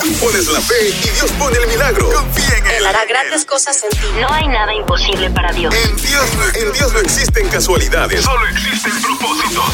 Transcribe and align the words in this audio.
Tú 0.00 0.12
pones 0.20 0.46
la 0.48 0.60
fe 0.60 0.88
y 0.88 1.08
Dios 1.10 1.30
pone 1.38 1.56
el 1.56 1.68
milagro. 1.68 2.10
Confía 2.10 2.58
en 2.58 2.66
Él. 2.66 2.72
Él 2.78 2.86
hará 2.86 3.04
grandes 3.06 3.44
cosas 3.44 3.82
en 3.84 3.90
ti. 3.90 4.06
No 4.20 4.32
hay 4.32 4.46
nada 4.48 4.74
imposible 4.74 5.30
para 5.30 5.52
Dios. 5.52 5.74
En 5.74 5.96
Dios 5.96 6.24
no, 6.36 6.60
en 6.60 6.72
Dios 6.72 6.92
no 6.92 7.00
existen 7.00 7.48
casualidades. 7.48 8.22
Solo 8.22 8.46
existen 8.46 8.92
propósitos. 9.02 9.64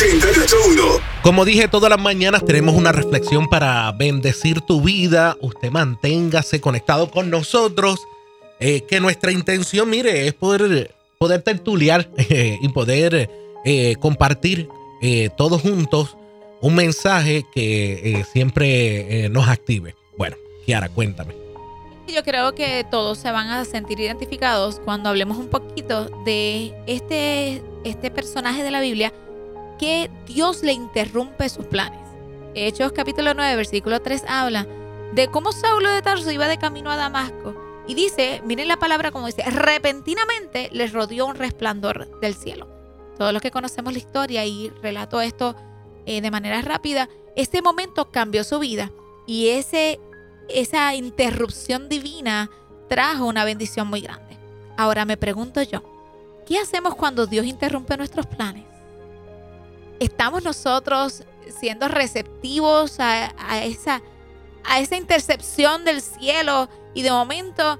88.1. 0.00 1.00
Como 1.22 1.44
dije, 1.44 1.68
todas 1.68 1.90
las 1.90 2.00
mañanas 2.00 2.44
tenemos 2.44 2.74
una 2.74 2.92
reflexión 2.92 3.48
para 3.48 3.90
bendecir 3.92 4.60
tu 4.60 4.80
vida. 4.80 5.36
Usted 5.40 5.70
manténgase 5.70 6.60
conectado 6.60 7.10
con 7.10 7.30
nosotros. 7.30 8.00
Eh, 8.60 8.84
que 8.88 9.00
nuestra 9.00 9.32
intención, 9.32 9.90
mire, 9.90 10.26
es 10.28 10.34
poder, 10.34 10.94
poder 11.18 11.42
tertuliar 11.42 12.08
eh, 12.16 12.58
y 12.60 12.68
poder 12.68 13.30
eh, 13.64 13.96
compartir 13.98 14.68
eh, 15.00 15.30
todos 15.36 15.62
juntos 15.62 16.16
un 16.64 16.74
mensaje 16.74 17.44
que 17.52 17.92
eh, 17.92 18.24
siempre 18.24 19.26
eh, 19.26 19.28
nos 19.28 19.46
active. 19.48 19.94
Bueno, 20.16 20.36
Kiara, 20.64 20.88
cuéntame. 20.88 21.34
Yo 22.08 22.22
creo 22.22 22.54
que 22.54 22.86
todos 22.90 23.18
se 23.18 23.30
van 23.30 23.50
a 23.50 23.66
sentir 23.66 24.00
identificados 24.00 24.80
cuando 24.82 25.10
hablemos 25.10 25.36
un 25.36 25.48
poquito 25.48 26.06
de 26.24 26.72
este, 26.86 27.62
este 27.84 28.10
personaje 28.10 28.62
de 28.62 28.70
la 28.70 28.80
Biblia 28.80 29.12
que 29.78 30.10
Dios 30.26 30.62
le 30.62 30.72
interrumpe 30.72 31.50
sus 31.50 31.66
planes. 31.66 32.00
Hechos 32.54 32.92
capítulo 32.92 33.34
9, 33.34 33.56
versículo 33.56 34.00
3 34.00 34.24
habla 34.26 34.66
de 35.12 35.28
cómo 35.28 35.52
Saulo 35.52 35.90
de 35.90 36.00
Tarso 36.00 36.30
iba 36.30 36.48
de 36.48 36.56
camino 36.56 36.90
a 36.90 36.96
Damasco 36.96 37.54
y 37.86 37.94
dice, 37.94 38.40
miren 38.46 38.68
la 38.68 38.78
palabra 38.78 39.10
como 39.10 39.26
dice, 39.26 39.42
repentinamente 39.50 40.70
les 40.72 40.94
rodeó 40.94 41.26
un 41.26 41.34
resplandor 41.34 42.18
del 42.20 42.34
cielo. 42.34 42.68
Todos 43.18 43.34
los 43.34 43.42
que 43.42 43.50
conocemos 43.50 43.92
la 43.92 43.98
historia 43.98 44.46
y 44.46 44.70
relato 44.80 45.20
esto 45.20 45.54
eh, 46.06 46.20
de 46.20 46.30
manera 46.30 46.60
rápida, 46.62 47.08
este 47.36 47.62
momento 47.62 48.10
cambió 48.10 48.44
su 48.44 48.58
vida 48.58 48.90
y 49.26 49.48
ese, 49.48 50.00
esa 50.48 50.94
interrupción 50.94 51.88
divina 51.88 52.50
trajo 52.88 53.26
una 53.26 53.44
bendición 53.44 53.88
muy 53.88 54.00
grande. 54.00 54.36
Ahora 54.76 55.04
me 55.04 55.16
pregunto 55.16 55.62
yo, 55.62 55.82
¿qué 56.46 56.58
hacemos 56.58 56.94
cuando 56.94 57.26
Dios 57.26 57.46
interrumpe 57.46 57.96
nuestros 57.96 58.26
planes? 58.26 58.64
¿Estamos 60.00 60.42
nosotros 60.42 61.24
siendo 61.58 61.88
receptivos 61.88 63.00
a, 63.00 63.32
a 63.38 63.64
esa, 63.64 64.02
a 64.64 64.80
esa 64.80 64.96
intercepción 64.96 65.84
del 65.84 66.02
cielo 66.02 66.68
y 66.94 67.02
de 67.02 67.10
momento 67.10 67.78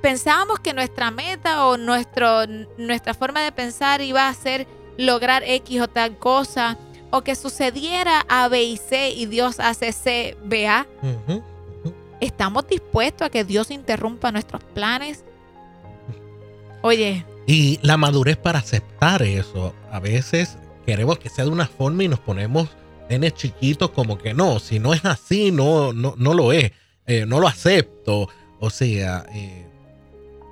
pensábamos 0.00 0.60
que 0.60 0.72
nuestra 0.72 1.10
meta 1.10 1.66
o 1.66 1.76
nuestro, 1.76 2.46
nuestra 2.76 3.14
forma 3.14 3.42
de 3.42 3.52
pensar 3.52 4.00
iba 4.00 4.28
a 4.28 4.34
ser 4.34 4.66
lograr 4.96 5.42
X 5.44 5.80
o 5.80 5.88
tal 5.88 6.18
cosa 6.18 6.76
o 7.10 7.22
que 7.22 7.34
sucediera 7.34 8.24
A, 8.28 8.48
B 8.48 8.62
y 8.62 8.76
C 8.76 9.10
y 9.10 9.26
Dios 9.26 9.60
hace 9.60 9.92
C, 9.92 10.36
B, 10.44 10.66
A? 10.66 10.86
¿Estamos 12.20 12.66
dispuestos 12.68 13.26
a 13.26 13.30
que 13.30 13.44
Dios 13.44 13.70
interrumpa 13.70 14.32
nuestros 14.32 14.62
planes? 14.64 15.24
Oye, 16.82 17.24
Y 17.46 17.78
la 17.82 17.96
madurez 17.96 18.36
para 18.36 18.58
aceptar 18.58 19.22
eso. 19.22 19.74
A 19.90 20.00
veces 20.00 20.58
queremos 20.84 21.18
que 21.18 21.28
sea 21.28 21.44
de 21.44 21.50
una 21.50 21.66
forma 21.66 22.04
y 22.04 22.08
nos 22.08 22.20
ponemos 22.20 22.68
nenes 23.08 23.34
chiquitos 23.34 23.90
como 23.90 24.18
que 24.18 24.34
no, 24.34 24.58
si 24.58 24.78
no 24.78 24.92
es 24.92 25.04
así, 25.04 25.50
no, 25.50 25.92
no, 25.92 26.14
no 26.18 26.34
lo 26.34 26.52
es, 26.52 26.72
eh, 27.06 27.24
no 27.26 27.40
lo 27.40 27.48
acepto. 27.48 28.28
O 28.60 28.70
sea, 28.70 29.24
eh, 29.32 29.66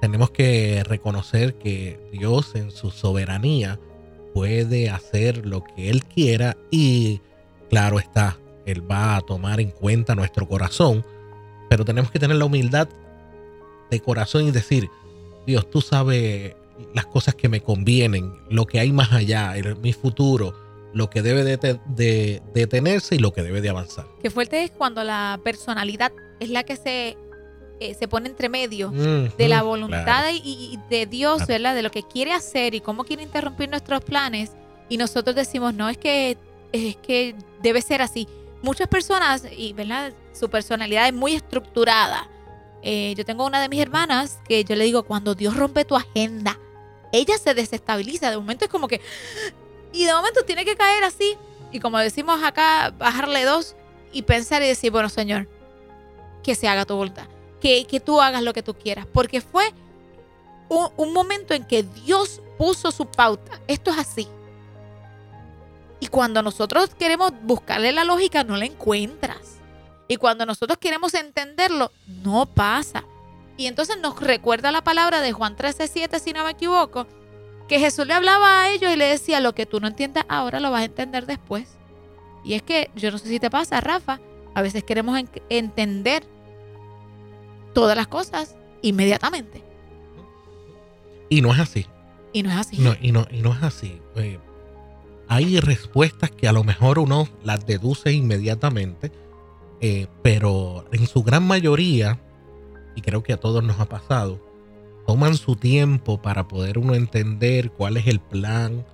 tenemos 0.00 0.30
que 0.30 0.82
reconocer 0.84 1.54
que 1.56 2.00
Dios 2.12 2.54
en 2.54 2.70
su 2.70 2.90
soberanía 2.90 3.78
puede 4.36 4.90
hacer 4.90 5.46
lo 5.46 5.64
que 5.64 5.88
Él 5.88 6.04
quiera 6.04 6.58
y 6.70 7.22
claro 7.70 7.98
está, 7.98 8.36
Él 8.66 8.82
va 8.88 9.16
a 9.16 9.22
tomar 9.22 9.60
en 9.60 9.70
cuenta 9.70 10.14
nuestro 10.14 10.46
corazón, 10.46 11.06
pero 11.70 11.86
tenemos 11.86 12.10
que 12.10 12.18
tener 12.18 12.36
la 12.36 12.44
humildad 12.44 12.86
de 13.90 14.00
corazón 14.00 14.46
y 14.46 14.50
decir, 14.50 14.90
Dios, 15.46 15.70
tú 15.70 15.80
sabes 15.80 16.54
las 16.94 17.06
cosas 17.06 17.34
que 17.34 17.48
me 17.48 17.62
convienen, 17.62 18.30
lo 18.50 18.66
que 18.66 18.78
hay 18.78 18.92
más 18.92 19.10
allá, 19.10 19.56
el- 19.56 19.76
mi 19.76 19.94
futuro, 19.94 20.54
lo 20.92 21.08
que 21.08 21.22
debe 21.22 21.42
de, 21.42 21.56
te- 21.56 21.80
de- 21.86 22.42
detenerse 22.52 23.14
y 23.14 23.18
lo 23.18 23.32
que 23.32 23.42
debe 23.42 23.62
de 23.62 23.70
avanzar. 23.70 24.04
qué 24.20 24.28
fuerte 24.28 24.62
es 24.64 24.70
cuando 24.70 25.02
la 25.02 25.40
personalidad 25.44 26.12
es 26.40 26.50
la 26.50 26.62
que 26.64 26.76
se, 26.76 27.16
eh, 27.80 27.94
se 27.94 28.08
pone 28.08 28.28
entre 28.28 28.48
medio 28.48 28.90
de 28.90 29.48
la 29.48 29.62
voluntad 29.62 30.04
claro. 30.04 30.28
y, 30.30 30.40
y 30.72 30.78
de 30.88 31.06
Dios, 31.06 31.36
Claro. 31.38 31.52
¿verdad? 31.52 31.74
De 31.74 31.82
lo 31.82 31.90
que 31.90 32.02
quiere 32.02 32.32
hacer 32.32 32.74
y 32.74 32.80
cómo 32.80 33.04
quiere 33.04 33.22
interrumpir 33.22 33.68
nuestros 33.68 34.02
planes. 34.02 34.52
Y 34.88 34.96
nosotros 34.96 35.34
decimos, 35.36 35.74
no, 35.74 35.88
es 35.88 35.98
que, 35.98 36.38
es 36.72 36.96
que 36.96 37.34
debe 37.62 37.82
ser 37.82 38.02
así. 38.02 38.28
Muchas 38.62 38.88
personas, 38.88 39.42
y 39.56 39.72
¿verdad? 39.74 40.12
Su 40.32 40.48
personalidad 40.48 41.06
es 41.06 41.12
muy 41.14 41.34
estructurada. 41.34 42.28
Eh, 42.82 43.14
yo 43.16 43.24
tengo 43.24 43.44
una 43.44 43.60
de 43.60 43.68
mis 43.68 43.80
hermanas 43.80 44.38
que 44.48 44.64
yo 44.64 44.74
le 44.76 44.84
digo, 44.84 45.02
cuando 45.02 45.34
Dios 45.34 45.56
rompe 45.56 45.84
tu 45.84 45.96
agenda, 45.96 46.58
ella 47.12 47.36
se 47.38 47.52
desestabiliza. 47.54 48.30
De 48.30 48.36
momento 48.36 48.64
es 48.64 48.70
como 48.70 48.88
que... 48.88 49.00
Y 49.92 50.04
de 50.04 50.12
momento 50.14 50.42
tiene 50.44 50.64
que 50.64 50.76
caer 50.76 51.04
así. 51.04 51.36
Y 51.72 51.80
como 51.80 51.98
decimos 51.98 52.42
acá, 52.42 52.92
bajarle 52.96 53.44
dos 53.44 53.74
y 54.12 54.22
pensar 54.22 54.62
y 54.62 54.66
decir, 54.66 54.90
bueno, 54.92 55.08
Señor, 55.08 55.48
que 56.42 56.54
se 56.54 56.68
haga 56.68 56.84
tu 56.84 56.94
voluntad 56.96 57.26
que, 57.88 58.00
tú 58.00 58.20
hagas 58.20 58.42
lo 58.42 58.52
que 58.52 58.62
tú 58.62 58.74
quieras, 58.74 59.06
porque 59.12 59.40
fue 59.40 59.72
un, 60.68 61.12
momento 61.12 61.54
en 61.54 61.64
que 61.64 61.82
Dios 61.82 62.40
puso 62.58 62.90
su 62.90 63.06
pauta. 63.06 63.60
Esto 63.66 63.90
es 63.90 63.98
así. 63.98 64.28
Y 66.00 66.08
cuando 66.08 66.42
nosotros 66.42 66.90
queremos 66.94 67.32
buscarle 67.42 67.92
la 67.92 68.04
lógica, 68.04 68.44
no 68.44 68.56
la 68.56 68.66
encuentras. 68.66 69.56
Y 70.08 70.16
cuando 70.16 70.46
nosotros 70.46 70.78
queremos 70.78 71.14
entenderlo, 71.14 71.90
no 72.06 72.46
pasa. 72.46 73.04
Y 73.56 73.66
entonces 73.66 73.98
nos 73.98 74.20
recuerda 74.20 74.70
la 74.70 74.84
palabra 74.84 75.20
de 75.20 75.32
Juan 75.32 75.56
13:7, 75.56 76.20
si 76.20 76.32
no 76.32 76.44
me 76.44 76.50
equivoco, 76.50 77.06
que 77.66 77.80
Jesús 77.80 78.06
le 78.06 78.12
hablaba 78.12 78.62
a 78.62 78.70
ellos 78.70 78.92
y 78.92 78.96
le 78.96 79.06
decía, 79.06 79.40
lo 79.40 79.54
que 79.54 79.66
tú 79.66 79.80
no 79.80 79.88
entiendas 79.88 80.24
ahora 80.28 80.60
lo 80.60 80.70
vas 80.70 80.82
a 80.82 80.84
entender 80.84 81.26
después. 81.26 81.76
Y 82.44 82.54
es 82.54 82.62
que 82.62 82.90
yo 82.94 83.10
no 83.10 83.18
sé 83.18 83.28
si 83.28 83.40
te 83.40 83.50
pasa, 83.50 83.80
Rafa, 83.80 84.20
a 84.54 84.62
veces 84.62 84.84
queremos 84.84 85.18
en- 85.18 85.28
entender 85.48 86.24
todas 87.76 87.94
las 87.94 88.06
cosas 88.06 88.56
inmediatamente. 88.80 89.62
Y 91.28 91.42
no 91.42 91.52
es 91.52 91.60
así. 91.60 91.84
Y 92.32 92.42
no 92.42 92.50
es 92.50 92.56
así. 92.56 92.78
No, 92.78 92.96
y, 93.02 93.12
no, 93.12 93.26
y 93.30 93.42
no 93.42 93.52
es 93.52 93.62
así. 93.62 94.00
Eh, 94.14 94.38
hay 95.28 95.60
respuestas 95.60 96.30
que 96.30 96.48
a 96.48 96.54
lo 96.54 96.64
mejor 96.64 96.98
uno 96.98 97.28
las 97.44 97.66
deduce 97.66 98.14
inmediatamente, 98.14 99.12
eh, 99.82 100.06
pero 100.22 100.86
en 100.90 101.06
su 101.06 101.22
gran 101.22 101.46
mayoría, 101.46 102.18
y 102.94 103.02
creo 103.02 103.22
que 103.22 103.34
a 103.34 103.40
todos 103.40 103.62
nos 103.62 103.78
ha 103.78 103.90
pasado, 103.90 104.40
toman 105.06 105.36
su 105.36 105.54
tiempo 105.54 106.22
para 106.22 106.48
poder 106.48 106.78
uno 106.78 106.94
entender 106.94 107.72
cuál 107.72 107.98
es 107.98 108.06
el 108.06 108.20
plan 108.20 108.86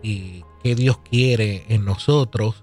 y 0.00 0.44
qué 0.62 0.76
Dios 0.76 0.98
quiere 0.98 1.64
en 1.70 1.84
nosotros 1.84 2.62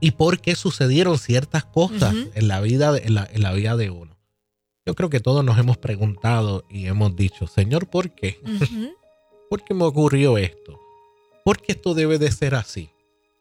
y 0.00 0.10
por 0.10 0.40
qué 0.40 0.54
sucedieron 0.54 1.16
ciertas 1.16 1.64
cosas 1.64 2.14
en, 2.34 2.46
la 2.46 2.60
vida 2.60 2.92
de, 2.92 3.04
en, 3.06 3.14
la, 3.14 3.26
en 3.32 3.40
la 3.40 3.54
vida 3.54 3.74
de 3.74 3.88
uno. 3.88 4.17
Yo 4.88 4.94
creo 4.94 5.10
que 5.10 5.20
todos 5.20 5.44
nos 5.44 5.58
hemos 5.58 5.76
preguntado 5.76 6.64
y 6.70 6.86
hemos 6.86 7.14
dicho, 7.14 7.46
Señor, 7.46 7.88
¿por 7.88 8.10
qué? 8.10 8.40
¿Por 9.50 9.62
qué 9.62 9.74
me 9.74 9.84
ocurrió 9.84 10.38
esto? 10.38 10.80
¿Por 11.44 11.60
qué 11.60 11.72
esto 11.72 11.92
debe 11.92 12.16
de 12.16 12.32
ser 12.32 12.54
así? 12.54 12.88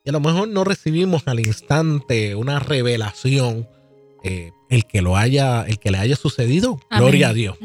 Y 0.03 0.09
a 0.09 0.11
lo 0.11 0.19
mejor 0.19 0.49
no 0.49 0.65
recibimos 0.65 1.25
al 1.25 1.39
instante 1.39 2.35
una 2.35 2.59
revelación, 2.59 3.65
eh, 4.25 4.51
el 4.69 4.85
que 4.87 5.01
lo 5.01 5.15
haya, 5.15 5.63
el 5.63 5.79
que 5.79 5.89
le 5.89 5.99
haya 5.99 6.17
sucedido, 6.17 6.81
Amén. 6.89 7.03
gloria 7.03 7.29
a 7.29 7.33
Dios. 7.33 7.57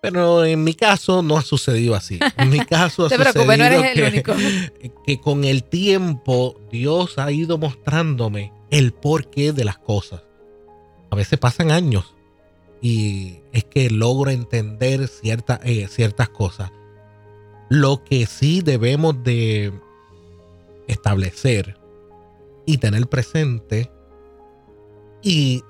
Pero 0.00 0.44
en 0.44 0.62
mi 0.62 0.74
caso 0.74 1.20
no 1.20 1.36
ha 1.36 1.42
sucedido 1.42 1.96
así. 1.96 2.20
En 2.36 2.48
mi 2.48 2.60
caso 2.60 3.06
ha 3.06 3.08
Te 3.08 3.18
preocupes, 3.18 3.58
no 3.58 3.64
sucedido 3.64 4.06
el 4.06 4.12
único. 4.12 4.34
que 5.04 5.20
con 5.20 5.42
el 5.42 5.64
tiempo 5.64 6.60
Dios 6.70 7.18
ha 7.18 7.32
ido 7.32 7.58
mostrándome 7.58 8.52
el 8.70 8.92
porqué 8.92 9.52
de 9.52 9.64
las 9.64 9.78
cosas. 9.78 10.22
A 11.10 11.16
veces 11.16 11.40
pasan 11.40 11.72
años 11.72 12.14
y 12.80 13.40
es 13.52 13.64
que 13.64 13.90
logro 13.90 14.30
entender 14.30 15.06
cierta- 15.08 15.60
eh, 15.64 15.86
ciertas 15.88 16.28
cosas. 16.28 16.70
Lo 17.68 18.02
que 18.04 18.26
sí 18.26 18.62
debemos 18.62 19.22
de 19.22 19.72
establecer 20.88 21.76
y 22.66 22.78
tener 22.78 23.06
presente 23.08 23.90
y 25.22 25.62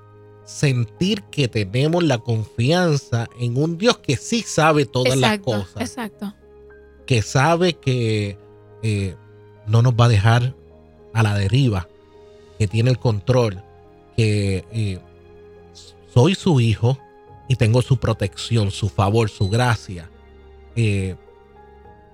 sentir 0.45 1.23
que 1.23 1.47
tenemos 1.47 2.03
la 2.03 2.17
confianza 2.17 3.27
en 3.39 3.57
un 3.57 3.77
Dios 3.77 3.99
que 3.99 4.17
sí 4.17 4.41
sabe 4.41 4.85
todas 4.85 5.17
las 5.17 5.39
cosas 5.39 5.81
exacto. 5.81 6.33
que 7.05 7.21
sabe 7.21 7.73
que 7.73 8.37
eh, 8.83 9.15
no 9.67 9.81
nos 9.81 9.93
va 9.93 10.05
a 10.05 10.09
dejar 10.09 10.55
a 11.13 11.23
la 11.23 11.35
deriva, 11.37 11.87
que 12.57 12.67
tiene 12.67 12.89
el 12.89 12.97
control, 12.97 13.61
que 14.17 14.65
eh, 14.71 14.99
soy 16.13 16.35
su 16.35 16.59
hijo 16.59 16.97
y 17.47 17.55
tengo 17.55 17.81
su 17.81 17.97
protección, 17.97 18.71
su 18.71 18.89
favor, 18.89 19.29
su 19.29 19.49
gracia. 19.49 20.09
Eh, 20.75 21.15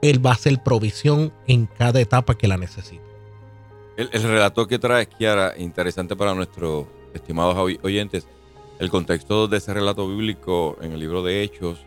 él 0.02 0.26
va 0.26 0.32
a 0.32 0.34
hacer 0.34 0.62
provisión 0.64 1.34
en 1.48 1.66
cada 1.66 2.00
etapa 2.00 2.38
que 2.38 2.48
la 2.48 2.58
necesite. 2.58 3.04
El, 3.98 4.10
el 4.12 4.24
relato 4.24 4.68
que 4.68 4.80
trae 4.80 5.08
Kiara, 5.08 5.54
interesante 5.58 6.16
para 6.16 6.34
nuestros 6.36 6.86
estimados 7.14 7.58
oyentes, 7.82 8.28
el 8.80 8.90
contexto 8.90 9.48
de 9.48 9.58
ese 9.58 9.74
relato 9.74 10.08
bíblico 10.08 10.78
en 10.82 10.92
el 10.92 11.00
libro 11.00 11.24
de 11.24 11.42
Hechos 11.42 11.80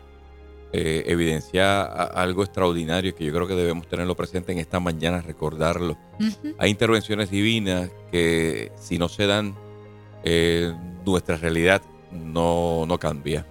eh, 0.73 1.03
evidencia 1.07 1.83
algo 1.83 2.43
extraordinario 2.43 3.13
que 3.13 3.25
yo 3.25 3.33
creo 3.33 3.45
que 3.45 3.55
debemos 3.55 3.87
tenerlo 3.87 4.15
presente 4.15 4.53
en 4.53 4.57
esta 4.57 4.79
mañana, 4.79 5.21
recordarlo. 5.21 5.97
Hay 6.57 6.71
intervenciones 6.71 7.29
divinas 7.29 7.91
que 8.09 8.71
si 8.77 8.97
no 8.97 9.09
se 9.09 9.27
dan, 9.27 9.53
eh, 10.23 10.73
nuestra 11.05 11.35
realidad 11.35 11.81
no, 12.11 12.85
no, 12.87 12.97
cambia. 12.97 13.45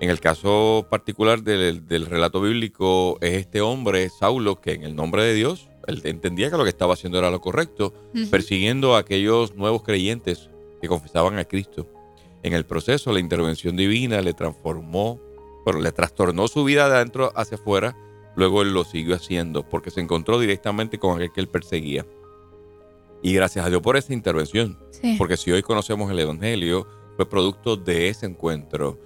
En 0.00 0.10
el 0.10 0.20
caso 0.20 0.86
particular 0.90 1.42
del, 1.42 1.86
del, 1.86 2.06
relato 2.06 2.40
bíblico 2.40 3.18
es 3.20 3.34
este 3.34 3.60
hombre, 3.60 4.08
Saulo, 4.10 4.60
que 4.60 4.72
en 4.72 4.82
el 4.82 4.96
nombre 4.96 5.22
de 5.22 5.34
Dios, 5.34 5.68
él 5.86 6.00
entendía 6.04 6.50
que 6.50 6.56
lo 6.56 6.64
que 6.64 6.70
estaba 6.70 6.94
haciendo 6.94 7.18
era 7.18 7.30
lo 7.30 7.40
correcto, 7.40 7.94
persiguiendo 8.30 8.96
a 8.96 9.00
aquellos 9.00 9.54
nuevos 9.54 9.82
creyentes 9.82 10.50
que 10.80 10.88
confesaban 10.88 11.38
a 11.38 11.44
Cristo. 11.44 11.88
En 12.42 12.52
el 12.52 12.66
proceso, 12.66 13.12
la 13.12 13.20
intervención 13.20 13.76
divina 13.76 14.20
le 14.20 14.34
transformó 14.34 15.20
pero 15.64 15.80
le 15.80 15.92
trastornó 15.92 16.46
su 16.46 16.62
vida 16.64 16.88
de 16.88 16.96
adentro 16.96 17.32
hacia 17.34 17.56
afuera, 17.56 17.96
luego 18.36 18.62
él 18.62 18.72
lo 18.72 18.84
siguió 18.84 19.16
haciendo 19.16 19.68
porque 19.68 19.90
se 19.90 20.00
encontró 20.00 20.38
directamente 20.38 20.98
con 20.98 21.16
aquel 21.16 21.32
que 21.32 21.40
él 21.40 21.48
perseguía. 21.48 22.06
Y 23.22 23.32
gracias 23.32 23.64
a 23.64 23.70
Dios 23.70 23.80
por 23.80 23.96
esa 23.96 24.12
intervención, 24.12 24.78
porque 25.16 25.38
si 25.38 25.50
hoy 25.50 25.62
conocemos 25.62 26.10
el 26.10 26.18
Evangelio, 26.18 26.86
fue 27.16 27.28
producto 27.28 27.76
de 27.76 28.08
ese 28.08 28.26
encuentro. 28.26 28.98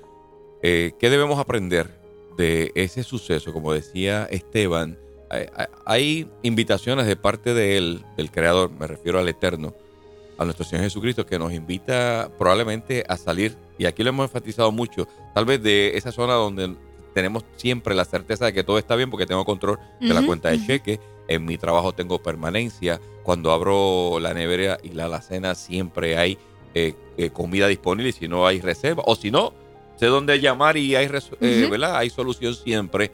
Eh, 0.63 0.93
¿Qué 0.99 1.11
debemos 1.11 1.39
aprender 1.39 2.01
de 2.37 2.73
ese 2.75 3.03
suceso? 3.03 3.53
Como 3.53 3.73
decía 3.73 4.27
Esteban, 4.31 4.99
hay, 5.85 6.29
invitaciones 6.43 7.07
de 7.07 7.17
parte 7.17 7.55
de 7.55 7.77
él, 7.77 8.05
del 8.17 8.31
Creador, 8.31 8.71
me 8.71 8.87
refiero 8.87 9.19
al 9.19 9.29
Eterno, 9.29 9.75
a 10.39 10.45
nuestro 10.45 10.65
Señor 10.65 10.85
Jesucristo, 10.85 11.27
que 11.27 11.39
nos 11.39 11.53
invita 11.53 12.31
probablemente 12.39 13.05
a 13.09 13.17
salir 13.17 13.57
y 13.77 13.87
aquí 13.87 14.03
lo 14.03 14.11
hemos 14.11 14.25
enfatizado 14.25 14.73
mucho, 14.73 15.07
tal 15.35 15.45
vez 15.45 15.63
de 15.63 15.97
esa 15.97 16.13
zona 16.13 16.35
donde 16.35 16.75
tenemos 17.15 17.45
siempre 17.57 17.95
la 17.95 18.05
certeza 18.05 18.47
de 18.47 18.53
que 18.53 18.65
todo 18.65 18.79
está 18.79 18.97
bien 18.97 19.11
porque 19.11 19.27
tengo 19.27 19.45
control 19.45 19.79
de 20.01 20.15
la 20.15 20.25
cuenta 20.25 20.51
de 20.51 20.65
cheque, 20.65 21.01
en 21.27 21.45
mi 21.45 21.59
trabajo 21.59 21.93
tengo 21.93 22.23
permanencia, 22.23 23.01
cuando 23.23 23.53
abro 23.53 24.19
la 24.21 24.33
nevera 24.33 24.79
y 24.83 24.91
la 24.91 25.07
alacena 25.07 25.55
siempre 25.55 26.17
hay 26.17 26.39
eh, 26.75 26.95
eh, 27.17 27.31
comida 27.31 27.67
disponible 27.67 28.13
si 28.13 28.29
no 28.29 28.47
hay 28.47 28.61
reserva, 28.61 29.03
o 29.07 29.17
si 29.17 29.31
no, 29.31 29.53
sé 29.97 30.07
dónde 30.07 30.41
llamar 30.41 30.77
y 30.77 30.95
hay, 30.95 31.09
eh, 31.41 31.71
hay 31.83 32.11
solución 32.11 32.55
siempre. 32.55 33.11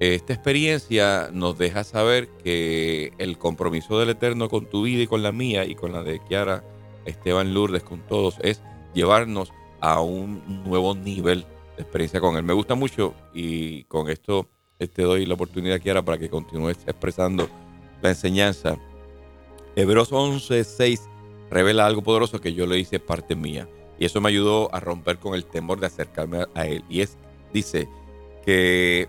Esta 0.00 0.32
experiencia 0.32 1.30
nos 1.32 1.56
deja 1.58 1.84
saber 1.84 2.28
que 2.42 3.12
el 3.18 3.38
compromiso 3.38 4.00
del 4.00 4.10
Eterno 4.10 4.48
con 4.48 4.66
tu 4.66 4.82
vida 4.82 5.02
y 5.02 5.06
con 5.06 5.22
la 5.22 5.30
mía 5.30 5.64
y 5.64 5.76
con 5.76 5.92
la 5.92 6.02
de 6.02 6.18
Kiara, 6.18 6.64
Esteban 7.04 7.54
Lourdes, 7.54 7.84
con 7.84 8.00
todos, 8.00 8.36
es 8.42 8.62
llevarnos 8.94 9.52
a 9.80 10.00
un 10.00 10.42
nuevo 10.64 10.94
nivel 10.96 11.46
de 11.76 11.82
experiencia 11.82 12.20
con 12.20 12.36
él. 12.36 12.42
Me 12.42 12.52
gusta 12.52 12.74
mucho 12.74 13.14
y 13.32 13.84
con 13.84 14.10
esto 14.10 14.48
te 14.78 15.02
doy 15.02 15.24
la 15.24 15.34
oportunidad, 15.34 15.80
Kiara, 15.80 16.02
para 16.02 16.18
que 16.18 16.28
continúes 16.28 16.78
expresando 16.86 17.48
la 18.00 18.08
enseñanza. 18.08 18.76
Hebreos 19.76 20.10
11:6 20.12 21.08
revela 21.52 21.86
algo 21.86 22.02
poderoso 22.02 22.40
que 22.40 22.54
yo 22.54 22.66
le 22.66 22.78
hice 22.78 22.98
parte 22.98 23.36
mía. 23.36 23.68
Y 23.98 24.06
eso 24.06 24.20
me 24.20 24.30
ayudó 24.30 24.74
a 24.74 24.80
romper 24.80 25.18
con 25.18 25.34
el 25.34 25.44
temor 25.44 25.78
de 25.78 25.86
acercarme 25.86 26.46
a 26.54 26.66
él. 26.66 26.82
Y 26.88 27.02
es, 27.02 27.16
dice, 27.52 27.88
que 28.44 29.08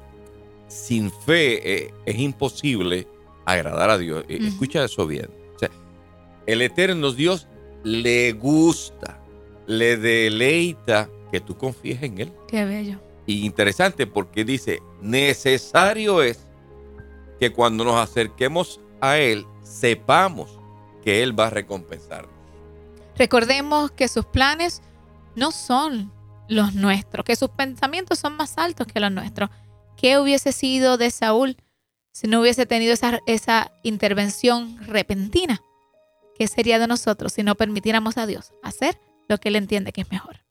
sin 0.67 1.11
fe 1.11 1.85
eh, 1.85 1.93
es 2.05 2.19
imposible 2.19 3.07
agradar 3.45 3.89
a 3.89 3.97
Dios. 3.97 4.23
Escucha 4.27 4.83
eso 4.83 5.07
bien. 5.07 5.29
O 5.55 5.59
sea, 5.59 5.71
el 6.45 6.61
eterno 6.61 7.11
Dios 7.11 7.47
le 7.83 8.33
gusta 8.33 9.23
le 9.67 9.97
deleita 9.97 11.09
que 11.31 11.39
tú 11.39 11.57
confíes 11.57 12.01
en 12.03 12.19
Él. 12.19 12.33
Qué 12.47 12.65
bello. 12.65 12.99
Y 13.25 13.45
interesante 13.45 14.05
porque 14.07 14.43
dice, 14.43 14.81
necesario 15.01 16.21
es 16.21 16.45
que 17.39 17.51
cuando 17.51 17.83
nos 17.83 17.95
acerquemos 17.95 18.79
a 19.01 19.17
Él, 19.17 19.45
sepamos 19.63 20.59
que 21.03 21.23
Él 21.23 21.37
va 21.37 21.47
a 21.47 21.49
recompensarnos. 21.49 22.32
Recordemos 23.17 23.91
que 23.91 24.07
sus 24.07 24.25
planes 24.25 24.81
no 25.35 25.51
son 25.51 26.11
los 26.47 26.73
nuestros, 26.73 27.25
que 27.25 27.35
sus 27.35 27.49
pensamientos 27.49 28.19
son 28.19 28.35
más 28.35 28.57
altos 28.57 28.87
que 28.87 28.99
los 28.99 29.11
nuestros. 29.11 29.49
¿Qué 29.97 30.19
hubiese 30.19 30.51
sido 30.51 30.97
de 30.97 31.11
Saúl 31.11 31.57
si 32.11 32.27
no 32.27 32.41
hubiese 32.41 32.65
tenido 32.65 32.93
esa, 32.93 33.19
esa 33.27 33.71
intervención 33.83 34.77
repentina? 34.85 35.61
¿Qué 36.35 36.47
sería 36.47 36.79
de 36.79 36.87
nosotros 36.87 37.33
si 37.33 37.43
no 37.43 37.55
permitiéramos 37.55 38.17
a 38.17 38.25
Dios 38.25 38.53
hacer 38.63 38.99
lo 39.27 39.37
que 39.37 39.49
él 39.49 39.55
entiende 39.55 39.91
que 39.91 40.01
es 40.01 40.11
mejor. 40.11 40.43